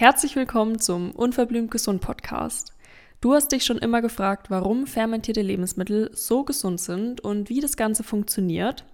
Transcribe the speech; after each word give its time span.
Herzlich 0.00 0.36
willkommen 0.36 0.78
zum 0.78 1.10
Unverblümt 1.10 1.72
Gesund 1.72 2.00
Podcast. 2.00 2.72
Du 3.20 3.34
hast 3.34 3.50
dich 3.50 3.64
schon 3.64 3.78
immer 3.78 4.00
gefragt, 4.00 4.48
warum 4.48 4.86
fermentierte 4.86 5.42
Lebensmittel 5.42 6.12
so 6.14 6.44
gesund 6.44 6.78
sind 6.78 7.20
und 7.20 7.48
wie 7.48 7.58
das 7.58 7.76
Ganze 7.76 8.04
funktioniert. 8.04 8.84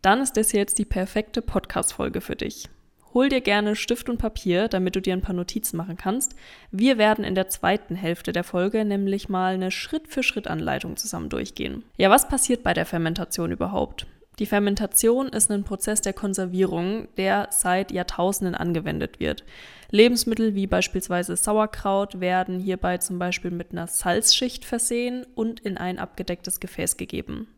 Dann 0.00 0.22
ist 0.22 0.38
das 0.38 0.52
jetzt 0.52 0.78
die 0.78 0.86
perfekte 0.86 1.42
Podcast-Folge 1.42 2.22
für 2.22 2.36
dich. 2.36 2.70
Hol 3.12 3.28
dir 3.28 3.42
gerne 3.42 3.76
Stift 3.76 4.08
und 4.08 4.16
Papier, 4.16 4.68
damit 4.68 4.96
du 4.96 5.02
dir 5.02 5.12
ein 5.12 5.20
paar 5.20 5.34
Notizen 5.34 5.76
machen 5.76 5.98
kannst. 5.98 6.34
Wir 6.70 6.96
werden 6.96 7.22
in 7.22 7.34
der 7.34 7.50
zweiten 7.50 7.94
Hälfte 7.94 8.32
der 8.32 8.42
Folge 8.42 8.86
nämlich 8.86 9.28
mal 9.28 9.52
eine 9.52 9.70
Schritt-für-Schritt-Anleitung 9.70 10.96
zusammen 10.96 11.28
durchgehen. 11.28 11.84
Ja, 11.98 12.08
was 12.08 12.28
passiert 12.28 12.62
bei 12.62 12.72
der 12.72 12.86
Fermentation 12.86 13.52
überhaupt? 13.52 14.06
Die 14.38 14.46
Fermentation 14.46 15.28
ist 15.28 15.50
ein 15.50 15.64
Prozess 15.64 16.02
der 16.02 16.12
Konservierung, 16.12 17.08
der 17.16 17.48
seit 17.50 17.90
Jahrtausenden 17.90 18.54
angewendet 18.54 19.18
wird. 19.18 19.44
Lebensmittel 19.90 20.54
wie 20.54 20.66
beispielsweise 20.66 21.36
Sauerkraut 21.36 22.20
werden 22.20 22.60
hierbei 22.60 22.98
zum 22.98 23.18
Beispiel 23.18 23.50
mit 23.50 23.72
einer 23.72 23.86
Salzschicht 23.86 24.66
versehen 24.66 25.26
und 25.34 25.60
in 25.60 25.78
ein 25.78 25.98
abgedecktes 25.98 26.60
Gefäß 26.60 26.98
gegeben. 26.98 27.48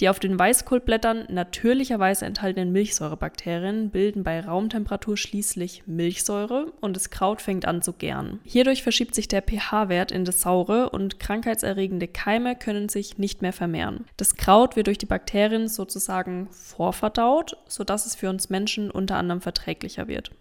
Die 0.00 0.08
auf 0.08 0.18
den 0.18 0.36
Weißkohlblättern 0.36 1.26
natürlicherweise 1.28 2.26
enthaltenen 2.26 2.72
Milchsäurebakterien 2.72 3.90
bilden 3.90 4.24
bei 4.24 4.40
Raumtemperatur 4.40 5.16
schließlich 5.16 5.84
Milchsäure 5.86 6.72
und 6.80 6.96
das 6.96 7.10
Kraut 7.10 7.40
fängt 7.40 7.64
an 7.64 7.80
zu 7.80 7.92
gären. 7.92 8.40
Hierdurch 8.44 8.82
verschiebt 8.82 9.14
sich 9.14 9.28
der 9.28 9.42
pH-Wert 9.42 10.10
in 10.10 10.24
das 10.24 10.40
Saure 10.40 10.90
und 10.90 11.20
krankheitserregende 11.20 12.08
Keime 12.08 12.56
können 12.56 12.88
sich 12.88 13.18
nicht 13.18 13.40
mehr 13.40 13.52
vermehren. 13.52 14.04
Das 14.16 14.34
Kraut 14.34 14.74
wird 14.74 14.88
durch 14.88 14.98
die 14.98 15.06
Bakterien 15.06 15.68
sozusagen 15.68 16.48
vorverdaut, 16.50 17.56
sodass 17.68 18.04
es 18.04 18.16
für 18.16 18.30
uns 18.30 18.50
Menschen 18.50 18.90
unter 18.90 19.16
anderem 19.16 19.40
verträglicher 19.40 20.08
wird. 20.08 20.32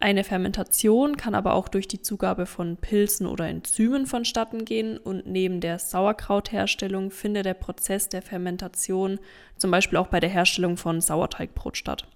Eine 0.00 0.22
Fermentation 0.22 1.16
kann 1.16 1.34
aber 1.34 1.54
auch 1.54 1.66
durch 1.66 1.88
die 1.88 2.00
Zugabe 2.00 2.46
von 2.46 2.76
Pilzen 2.76 3.26
oder 3.26 3.48
Enzymen 3.48 4.06
vonstatten 4.06 4.64
gehen 4.64 4.96
und 4.96 5.26
neben 5.26 5.60
der 5.60 5.80
Sauerkrautherstellung 5.80 7.10
findet 7.10 7.46
der 7.46 7.54
Prozess 7.54 8.08
der 8.08 8.22
Fermentation 8.22 9.18
zum 9.56 9.72
Beispiel 9.72 9.98
auch 9.98 10.06
bei 10.06 10.20
der 10.20 10.30
Herstellung 10.30 10.76
von 10.76 11.00
Sauerteigbrot 11.00 11.76
statt. 11.76 12.06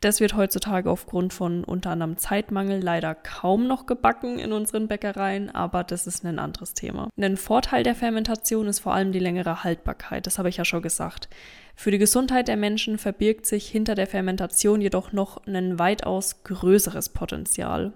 Das 0.00 0.20
wird 0.20 0.34
heutzutage 0.34 0.90
aufgrund 0.90 1.34
von 1.34 1.62
unter 1.62 1.90
anderem 1.90 2.16
Zeitmangel 2.16 2.80
leider 2.80 3.14
kaum 3.14 3.66
noch 3.66 3.84
gebacken 3.84 4.38
in 4.38 4.52
unseren 4.52 4.88
Bäckereien, 4.88 5.54
aber 5.54 5.84
das 5.84 6.06
ist 6.06 6.24
ein 6.24 6.38
anderes 6.38 6.72
Thema. 6.72 7.10
Ein 7.18 7.36
Vorteil 7.36 7.82
der 7.82 7.94
Fermentation 7.94 8.66
ist 8.66 8.80
vor 8.80 8.94
allem 8.94 9.12
die 9.12 9.18
längere 9.18 9.62
Haltbarkeit, 9.62 10.26
das 10.26 10.38
habe 10.38 10.48
ich 10.48 10.56
ja 10.56 10.64
schon 10.64 10.80
gesagt. 10.80 11.28
Für 11.76 11.90
die 11.90 11.98
Gesundheit 11.98 12.48
der 12.48 12.56
Menschen 12.56 12.96
verbirgt 12.96 13.44
sich 13.44 13.68
hinter 13.68 13.94
der 13.94 14.06
Fermentation 14.06 14.80
jedoch 14.80 15.12
noch 15.12 15.46
ein 15.46 15.78
weitaus 15.78 16.44
größeres 16.44 17.10
Potenzial. 17.10 17.92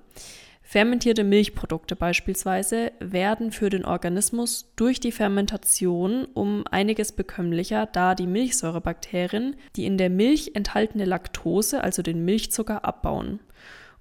Fermentierte 0.74 1.22
Milchprodukte 1.22 1.94
beispielsweise 1.94 2.90
werden 2.98 3.52
für 3.52 3.70
den 3.70 3.84
Organismus 3.84 4.72
durch 4.74 4.98
die 4.98 5.12
Fermentation 5.12 6.24
um 6.34 6.64
einiges 6.68 7.12
bekömmlicher, 7.12 7.86
da 7.86 8.16
die 8.16 8.26
Milchsäurebakterien 8.26 9.54
die 9.76 9.86
in 9.86 9.98
der 9.98 10.10
Milch 10.10 10.50
enthaltene 10.54 11.04
Laktose, 11.04 11.84
also 11.84 12.02
den 12.02 12.24
Milchzucker, 12.24 12.84
abbauen. 12.84 13.38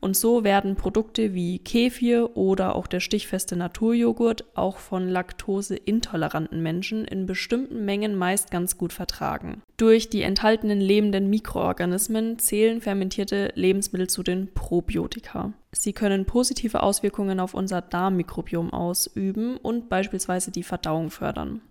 Und 0.04 0.18
so 0.18 0.44
werden 0.44 0.76
Produkte 0.76 1.34
wie 1.34 1.60
Kefir 1.60 2.36
oder 2.36 2.76
auch 2.76 2.88
der 2.88 3.00
stichfeste 3.00 3.56
Naturjoghurt 3.56 4.44
auch 4.54 4.78
von 4.78 5.08
laktoseintoleranten 5.08 6.62
Menschen 6.62 7.06
in 7.06 7.26
bestimmten 7.26 7.86
Mengen 7.86 8.18
meist 8.18 8.52
ganz 8.52 8.78
gut 8.78 8.92
vertragen. 8.92 9.62
Durch 9.78 10.10
die 10.10 10.24
enthaltenen 10.24 10.82
lebenden 10.82 11.30
Mikroorganismen 11.30 12.38
zählen 12.38 12.82
fermentierte 12.82 13.54
Lebensmittel 13.56 14.10
zu 14.10 14.24
den 14.24 14.54
Probiotika. 14.54 15.54
Sie 15.72 15.94
können 15.94 16.26
positive 16.26 16.84
Auswirkungen 16.84 17.40
auf 17.40 17.54
unser 17.54 17.80
Darmmikrobiom 17.82 18.74
ausüben 18.74 19.56
und 19.56 19.88
beispielsweise 19.88 20.52
die 20.52 20.64
Verdauung 20.64 21.12
fördern. 21.12 21.62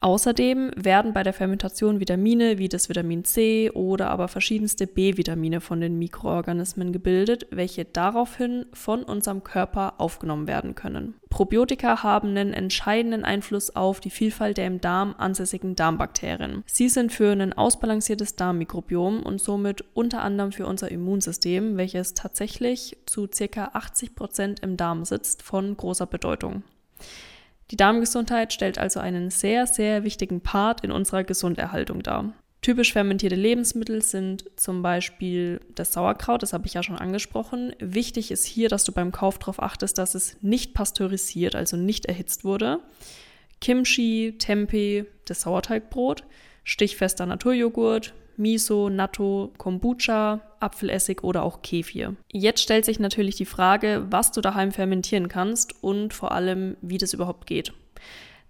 Außerdem 0.00 0.70
werden 0.76 1.12
bei 1.12 1.24
der 1.24 1.32
Fermentation 1.32 1.98
Vitamine 1.98 2.58
wie 2.58 2.68
das 2.68 2.88
Vitamin 2.88 3.24
C 3.24 3.70
oder 3.72 4.10
aber 4.10 4.28
verschiedenste 4.28 4.86
B-Vitamine 4.86 5.60
von 5.60 5.80
den 5.80 5.98
Mikroorganismen 5.98 6.92
gebildet, 6.92 7.48
welche 7.50 7.84
daraufhin 7.84 8.66
von 8.72 9.02
unserem 9.02 9.42
Körper 9.42 9.94
aufgenommen 9.98 10.46
werden 10.46 10.76
können. 10.76 11.14
Probiotika 11.30 12.04
haben 12.04 12.28
einen 12.28 12.52
entscheidenden 12.52 13.24
Einfluss 13.24 13.74
auf 13.74 13.98
die 13.98 14.10
Vielfalt 14.10 14.56
der 14.56 14.68
im 14.68 14.80
Darm 14.80 15.16
ansässigen 15.18 15.74
Darmbakterien. 15.74 16.62
Sie 16.66 16.88
sind 16.88 17.12
für 17.12 17.32
ein 17.32 17.52
ausbalanciertes 17.52 18.36
Darmmikrobiom 18.36 19.24
und 19.24 19.40
somit 19.40 19.84
unter 19.94 20.22
anderem 20.22 20.52
für 20.52 20.66
unser 20.66 20.92
Immunsystem, 20.92 21.76
welches 21.76 22.14
tatsächlich 22.14 22.96
zu 23.06 23.26
ca. 23.26 23.70
80 23.72 24.14
Prozent 24.14 24.60
im 24.60 24.76
Darm 24.76 25.04
sitzt, 25.04 25.42
von 25.42 25.76
großer 25.76 26.06
Bedeutung. 26.06 26.62
Die 27.70 27.76
Darmgesundheit 27.76 28.52
stellt 28.52 28.78
also 28.78 29.00
einen 29.00 29.30
sehr, 29.30 29.66
sehr 29.66 30.04
wichtigen 30.04 30.40
Part 30.40 30.82
in 30.82 30.90
unserer 30.90 31.24
Gesunderhaltung 31.24 32.02
dar. 32.02 32.32
Typisch 32.60 32.92
fermentierte 32.92 33.36
Lebensmittel 33.36 34.02
sind 34.02 34.44
zum 34.56 34.82
Beispiel 34.82 35.60
das 35.74 35.92
Sauerkraut, 35.92 36.42
das 36.42 36.52
habe 36.52 36.66
ich 36.66 36.74
ja 36.74 36.82
schon 36.82 36.98
angesprochen. 36.98 37.72
Wichtig 37.78 38.30
ist 38.30 38.44
hier, 38.44 38.68
dass 38.68 38.84
du 38.84 38.92
beim 38.92 39.12
Kauf 39.12 39.38
darauf 39.38 39.62
achtest, 39.62 39.96
dass 39.96 40.14
es 40.14 40.36
nicht 40.42 40.74
pasteurisiert, 40.74 41.54
also 41.54 41.76
nicht 41.76 42.06
erhitzt 42.06 42.44
wurde. 42.44 42.80
Kimchi, 43.60 44.34
Tempeh, 44.38 45.04
das 45.24 45.42
Sauerteigbrot, 45.42 46.24
stichfester 46.64 47.26
Naturjoghurt, 47.26 48.12
Miso, 48.38 48.88
Natto, 48.88 49.52
Kombucha, 49.58 50.40
Apfelessig 50.60 51.22
oder 51.22 51.42
auch 51.42 51.62
Kefir. 51.62 52.16
Jetzt 52.32 52.62
stellt 52.62 52.84
sich 52.84 52.98
natürlich 52.98 53.36
die 53.36 53.44
Frage, 53.44 54.06
was 54.10 54.32
du 54.32 54.40
daheim 54.40 54.72
fermentieren 54.72 55.28
kannst 55.28 55.82
und 55.82 56.14
vor 56.14 56.32
allem, 56.32 56.76
wie 56.80 56.98
das 56.98 57.12
überhaupt 57.12 57.46
geht. 57.46 57.72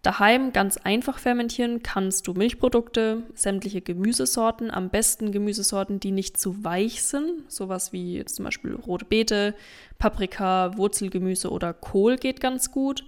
Daheim 0.02 0.52
ganz 0.52 0.76
einfach 0.76 1.18
fermentieren 1.18 1.82
kannst 1.82 2.28
du 2.28 2.32
Milchprodukte, 2.32 3.24
sämtliche 3.34 3.80
Gemüsesorten, 3.80 4.70
am 4.70 4.90
besten 4.90 5.32
Gemüsesorten, 5.32 5.98
die 5.98 6.12
nicht 6.12 6.38
zu 6.38 6.62
weich 6.64 7.02
sind, 7.02 7.50
sowas 7.50 7.92
wie 7.92 8.24
zum 8.24 8.44
Beispiel 8.44 8.74
rote 8.74 9.04
Beete, 9.04 9.54
Paprika, 9.98 10.76
Wurzelgemüse 10.76 11.50
oder 11.50 11.74
Kohl 11.74 12.16
geht 12.16 12.40
ganz 12.40 12.70
gut. 12.70 13.04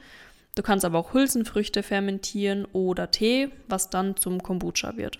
Du 0.57 0.63
kannst 0.63 0.85
aber 0.85 0.99
auch 0.99 1.15
Hülsenfrüchte 1.15 1.85
fermentieren 1.85 2.67
oder 2.73 3.13
Tee, 3.13 3.51
was 3.69 3.89
dann 3.91 4.17
zum 4.17 4.43
Kombucha 4.43 4.97
wird. 4.97 5.19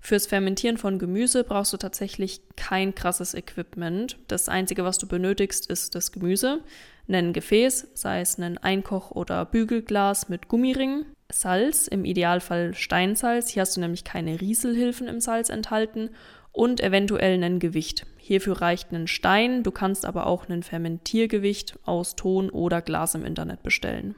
Fürs 0.00 0.26
Fermentieren 0.26 0.78
von 0.78 0.98
Gemüse 0.98 1.44
brauchst 1.44 1.72
du 1.72 1.76
tatsächlich 1.76 2.40
kein 2.56 2.94
krasses 2.94 3.34
Equipment. 3.34 4.16
Das 4.28 4.48
Einzige, 4.48 4.84
was 4.84 4.98
du 4.98 5.06
benötigst, 5.06 5.68
ist 5.70 5.94
das 5.94 6.12
Gemüse, 6.12 6.60
ein 7.08 7.32
Gefäß, 7.32 7.88
sei 7.94 8.20
es 8.20 8.38
ein 8.38 8.58
Einkoch- 8.58 9.10
oder 9.10 9.44
Bügelglas 9.44 10.28
mit 10.28 10.48
Gummiringen, 10.48 11.06
Salz, 11.30 11.88
im 11.88 12.04
Idealfall 12.04 12.74
Steinsalz, 12.74 13.50
hier 13.50 13.62
hast 13.62 13.76
du 13.76 13.80
nämlich 13.80 14.04
keine 14.04 14.40
Rieselhilfen 14.40 15.08
im 15.08 15.20
Salz 15.20 15.50
enthalten 15.50 16.10
und 16.52 16.80
eventuell 16.80 17.42
ein 17.42 17.58
Gewicht. 17.58 18.06
Hierfür 18.16 18.60
reicht 18.60 18.92
ein 18.92 19.08
Stein, 19.08 19.62
du 19.62 19.70
kannst 19.70 20.04
aber 20.04 20.26
auch 20.26 20.48
ein 20.48 20.62
Fermentiergewicht 20.62 21.78
aus 21.84 22.16
Ton 22.16 22.50
oder 22.50 22.80
Glas 22.82 23.14
im 23.14 23.24
Internet 23.24 23.62
bestellen. 23.62 24.14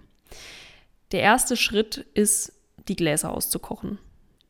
Der 1.13 1.21
erste 1.21 1.57
Schritt 1.57 2.07
ist, 2.15 2.53
die 2.89 2.97
Gläser 2.97 3.33
auszukochen. 3.33 3.99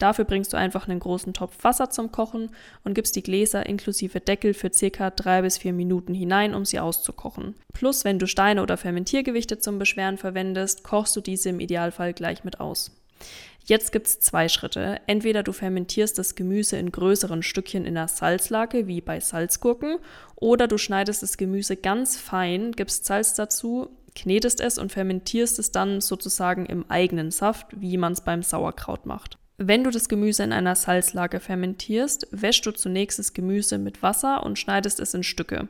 Dafür 0.01 0.25
bringst 0.25 0.53
du 0.53 0.57
einfach 0.57 0.89
einen 0.89 0.99
großen 0.99 1.35
Topf 1.35 1.63
Wasser 1.63 1.91
zum 1.91 2.11
Kochen 2.11 2.51
und 2.85 2.95
gibst 2.95 3.15
die 3.17 3.23
Gläser 3.23 3.67
inklusive 3.67 4.19
Deckel 4.19 4.55
für 4.55 4.73
circa 4.73 5.11
drei 5.11 5.43
bis 5.43 5.59
vier 5.59 5.75
Minuten 5.75 6.15
hinein, 6.15 6.55
um 6.55 6.65
sie 6.65 6.81
auszukochen. 6.81 7.55
Plus, 7.75 8.05
wenn 8.05 8.19
du 8.19 8.27
Steine 8.27 8.63
oder 8.63 8.79
Fermentiergewichte 8.79 9.59
zum 9.59 9.79
Beschweren 9.79 10.17
verwendest, 10.17 10.85
kochst 10.85 11.15
du 11.17 11.21
diese 11.21 11.51
im 11.51 11.61
Idealfall 11.61 12.15
gleich 12.15 12.45
mit 12.45 12.61
aus. 12.61 12.97
Jetzt 13.67 13.93
gibt 13.93 14.07
es 14.07 14.21
zwei 14.21 14.49
Schritte. 14.49 15.01
Entweder 15.07 15.43
du 15.43 15.53
fermentierst 15.53 16.19
das 16.19 16.35
Gemüse 16.35 16.79
in 16.79 16.91
größeren 16.91 17.43
Stückchen 17.43 17.85
in 17.85 17.95
der 17.95 18.09
Salzlake, 18.09 18.87
wie 18.87 19.03
bei 19.03 19.21
Salzgurken, 19.21 19.99
oder 20.35 20.67
du 20.67 20.79
schneidest 20.79 21.23
das 21.23 21.37
Gemüse 21.37 21.77
ganz 21.77 22.17
fein, 22.17 22.73
gibst 22.73 23.05
Salz 23.05 23.35
dazu, 23.35 23.91
knetest 24.15 24.63
es 24.63 24.79
und 24.79 24.93
fermentierst 24.93 25.59
es 25.59 25.73
dann 25.73 26.01
sozusagen 26.01 26.65
im 26.65 26.91
eigenen 26.91 27.31
Saft, 27.31 27.67
wie 27.79 27.99
man 27.99 28.15
es 28.15 28.23
beim 28.23 28.43
Sauerkraut 28.43 29.05
macht. 29.05 29.40
Wenn 29.63 29.85
du 29.85 29.91
das 29.91 30.09
Gemüse 30.09 30.43
in 30.43 30.55
einer 30.55 30.75
Salzlage 30.75 31.39
fermentierst, 31.39 32.29
wäschst 32.31 32.65
du 32.65 32.71
zunächst 32.71 33.19
das 33.19 33.35
Gemüse 33.35 33.77
mit 33.77 34.03
Wasser 34.03 34.43
und 34.43 34.59
schneidest 34.59 35.01
es 35.01 35.13
in 35.13 35.23
Stücke. 35.23 35.69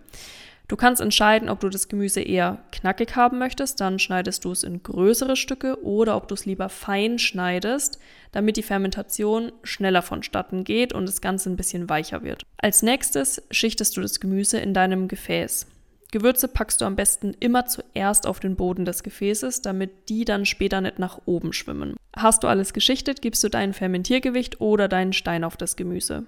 Du 0.69 0.77
kannst 0.77 1.03
entscheiden, 1.03 1.49
ob 1.49 1.59
du 1.59 1.69
das 1.69 1.89
Gemüse 1.89 2.21
eher 2.21 2.63
knackig 2.71 3.17
haben 3.17 3.41
möchtest, 3.41 3.81
dann 3.81 3.99
schneidest 3.99 4.45
du 4.45 4.53
es 4.53 4.63
in 4.63 4.85
größere 4.85 5.35
Stücke 5.35 5.83
oder 5.83 6.15
ob 6.15 6.29
du 6.29 6.37
es 6.37 6.47
lieber 6.47 6.69
fein 6.69 7.19
schneidest, 7.19 7.99
damit 8.31 8.57
die 8.57 8.63
Fermentation 8.63 9.51
schneller 9.65 10.03
vonstatten 10.03 10.63
geht 10.63 10.93
und 10.93 11.07
das 11.07 11.21
Ganze 11.21 11.51
ein 11.51 11.57
bisschen 11.57 11.89
weicher 11.89 12.23
wird. 12.23 12.45
Als 12.59 12.83
nächstes 12.83 13.43
schichtest 13.51 13.97
du 13.97 14.03
das 14.03 14.21
Gemüse 14.21 14.61
in 14.61 14.73
deinem 14.73 15.09
Gefäß. 15.09 15.67
Gewürze 16.11 16.49
packst 16.49 16.81
du 16.81 16.85
am 16.85 16.97
besten 16.97 17.35
immer 17.41 17.67
zuerst 17.67 18.27
auf 18.27 18.41
den 18.41 18.57
Boden 18.57 18.85
des 18.85 19.03
Gefäßes, 19.03 19.62
damit 19.62 20.09
die 20.09 20.25
dann 20.25 20.47
später 20.47 20.81
nicht 20.81 20.99
nach 20.99 21.21
oben 21.27 21.53
schwimmen. 21.53 21.97
Hast 22.17 22.43
du 22.43 22.49
alles 22.49 22.73
geschichtet, 22.73 23.23
gibst 23.23 23.45
du 23.45 23.49
dein 23.49 23.73
Fermentiergewicht 23.73 24.61
oder 24.61 24.89
deinen 24.89 25.12
Stein 25.12 25.45
auf 25.45 25.57
das 25.57 25.77
Gemüse. 25.77 26.25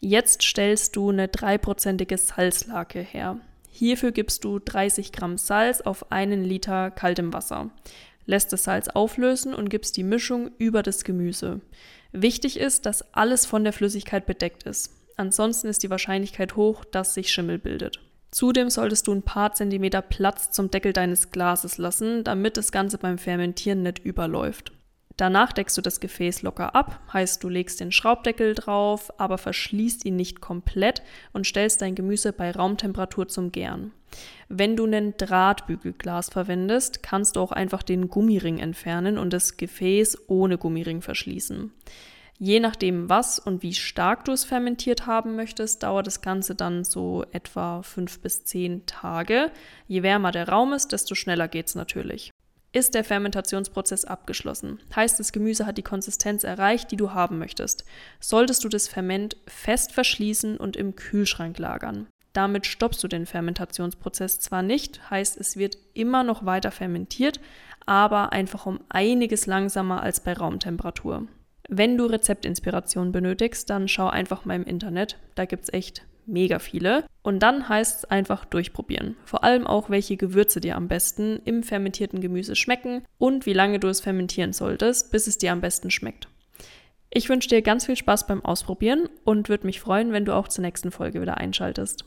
Jetzt 0.00 0.42
stellst 0.42 0.96
du 0.96 1.10
eine 1.10 1.28
dreiprozentige 1.28 2.18
Salzlake 2.18 3.00
her. 3.00 3.38
Hierfür 3.70 4.12
gibst 4.12 4.44
du 4.44 4.58
30 4.58 5.12
Gramm 5.12 5.38
Salz 5.38 5.80
auf 5.80 6.10
einen 6.12 6.44
Liter 6.44 6.90
kaltem 6.90 7.32
Wasser, 7.32 7.70
lässt 8.26 8.52
das 8.52 8.64
Salz 8.64 8.88
auflösen 8.88 9.54
und 9.54 9.70
gibst 9.70 9.96
die 9.96 10.02
Mischung 10.02 10.50
über 10.58 10.82
das 10.82 11.04
Gemüse. 11.04 11.60
Wichtig 12.12 12.58
ist, 12.58 12.84
dass 12.84 13.14
alles 13.14 13.46
von 13.46 13.64
der 13.64 13.72
Flüssigkeit 13.72 14.26
bedeckt 14.26 14.64
ist. 14.64 14.92
Ansonsten 15.16 15.68
ist 15.68 15.82
die 15.82 15.90
Wahrscheinlichkeit 15.90 16.56
hoch, 16.56 16.84
dass 16.84 17.14
sich 17.14 17.30
Schimmel 17.30 17.58
bildet. 17.58 18.00
Zudem 18.32 18.70
solltest 18.70 19.06
du 19.06 19.12
ein 19.12 19.22
paar 19.22 19.52
Zentimeter 19.52 20.00
Platz 20.00 20.50
zum 20.50 20.70
Deckel 20.70 20.94
deines 20.94 21.30
Glases 21.30 21.76
lassen, 21.76 22.24
damit 22.24 22.56
das 22.56 22.72
Ganze 22.72 22.96
beim 22.96 23.18
Fermentieren 23.18 23.82
nicht 23.82 23.98
überläuft. 24.00 24.72
Danach 25.18 25.52
deckst 25.52 25.76
du 25.76 25.82
das 25.82 26.00
Gefäß 26.00 26.40
locker 26.40 26.74
ab, 26.74 27.00
heißt 27.12 27.44
du 27.44 27.50
legst 27.50 27.80
den 27.80 27.92
Schraubdeckel 27.92 28.54
drauf, 28.54 29.12
aber 29.20 29.36
verschließt 29.36 30.06
ihn 30.06 30.16
nicht 30.16 30.40
komplett 30.40 31.02
und 31.34 31.46
stellst 31.46 31.82
dein 31.82 31.94
Gemüse 31.94 32.32
bei 32.32 32.50
Raumtemperatur 32.50 33.28
zum 33.28 33.52
Gären. 33.52 33.92
Wenn 34.48 34.76
du 34.76 34.86
ein 34.86 35.14
Drahtbügelglas 35.18 36.30
verwendest, 36.30 37.02
kannst 37.02 37.36
du 37.36 37.40
auch 37.40 37.52
einfach 37.52 37.82
den 37.82 38.08
Gummiring 38.08 38.58
entfernen 38.58 39.18
und 39.18 39.34
das 39.34 39.58
Gefäß 39.58 40.28
ohne 40.28 40.56
Gummiring 40.56 41.02
verschließen. 41.02 41.70
Je 42.44 42.58
nachdem, 42.58 43.08
was 43.08 43.38
und 43.38 43.62
wie 43.62 43.72
stark 43.72 44.24
du 44.24 44.32
es 44.32 44.42
fermentiert 44.42 45.06
haben 45.06 45.36
möchtest, 45.36 45.84
dauert 45.84 46.08
das 46.08 46.22
Ganze 46.22 46.56
dann 46.56 46.82
so 46.82 47.24
etwa 47.30 47.82
fünf 47.82 48.18
bis 48.18 48.44
zehn 48.44 48.84
Tage. 48.84 49.52
Je 49.86 50.02
wärmer 50.02 50.32
der 50.32 50.48
Raum 50.48 50.72
ist, 50.72 50.90
desto 50.90 51.14
schneller 51.14 51.46
geht 51.46 51.68
es 51.68 51.76
natürlich. 51.76 52.32
Ist 52.72 52.96
der 52.96 53.04
Fermentationsprozess 53.04 54.04
abgeschlossen, 54.04 54.80
heißt 54.96 55.20
das 55.20 55.30
Gemüse 55.30 55.66
hat 55.66 55.78
die 55.78 55.84
Konsistenz 55.84 56.42
erreicht, 56.42 56.90
die 56.90 56.96
du 56.96 57.12
haben 57.12 57.38
möchtest, 57.38 57.84
solltest 58.18 58.64
du 58.64 58.68
das 58.68 58.88
Ferment 58.88 59.36
fest 59.46 59.92
verschließen 59.92 60.56
und 60.56 60.74
im 60.74 60.96
Kühlschrank 60.96 61.60
lagern. 61.60 62.08
Damit 62.32 62.66
stoppst 62.66 63.04
du 63.04 63.06
den 63.06 63.24
Fermentationsprozess 63.26 64.40
zwar 64.40 64.62
nicht, 64.62 65.10
heißt 65.10 65.38
es 65.38 65.56
wird 65.56 65.78
immer 65.94 66.24
noch 66.24 66.44
weiter 66.44 66.72
fermentiert, 66.72 67.38
aber 67.86 68.32
einfach 68.32 68.66
um 68.66 68.80
einiges 68.88 69.46
langsamer 69.46 70.02
als 70.02 70.18
bei 70.18 70.32
Raumtemperatur. 70.32 71.28
Wenn 71.68 71.96
du 71.96 72.06
Rezeptinspiration 72.06 73.12
benötigst, 73.12 73.70
dann 73.70 73.88
schau 73.88 74.08
einfach 74.08 74.44
mal 74.44 74.56
im 74.56 74.64
Internet. 74.64 75.18
Da 75.34 75.44
gibt 75.44 75.64
es 75.64 75.72
echt 75.72 76.02
mega 76.26 76.58
viele. 76.58 77.04
Und 77.22 77.40
dann 77.40 77.68
heißt 77.68 77.98
es 77.98 78.04
einfach 78.04 78.44
durchprobieren. 78.44 79.16
Vor 79.24 79.44
allem 79.44 79.66
auch, 79.66 79.90
welche 79.90 80.16
Gewürze 80.16 80.60
dir 80.60 80.76
am 80.76 80.88
besten 80.88 81.40
im 81.44 81.62
fermentierten 81.62 82.20
Gemüse 82.20 82.56
schmecken 82.56 83.04
und 83.18 83.46
wie 83.46 83.52
lange 83.52 83.78
du 83.78 83.88
es 83.88 84.00
fermentieren 84.00 84.52
solltest, 84.52 85.12
bis 85.12 85.26
es 85.26 85.38
dir 85.38 85.52
am 85.52 85.60
besten 85.60 85.90
schmeckt. 85.90 86.28
Ich 87.10 87.28
wünsche 87.28 87.48
dir 87.48 87.62
ganz 87.62 87.86
viel 87.86 87.96
Spaß 87.96 88.26
beim 88.26 88.44
Ausprobieren 88.44 89.08
und 89.24 89.48
würde 89.48 89.66
mich 89.66 89.80
freuen, 89.80 90.12
wenn 90.12 90.24
du 90.24 90.34
auch 90.34 90.48
zur 90.48 90.62
nächsten 90.62 90.90
Folge 90.90 91.20
wieder 91.20 91.36
einschaltest. 91.36 92.06